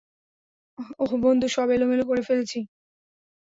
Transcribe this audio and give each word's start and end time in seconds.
অহ, 0.99 1.11
বন্ধু, 1.23 1.47
সব 1.47 1.67
এলোমেলো 1.69 2.03
করে 2.05 2.21
ফেলেছি। 2.21 2.59